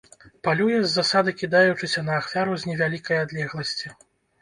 Палюе 0.45 0.79
з 0.85 0.89
засады 0.93 1.35
кідаючыся 1.43 2.05
на 2.09 2.19
ахвяру 2.23 2.53
з 2.65 2.73
невялікай 2.73 3.25
адлегласці. 3.29 3.99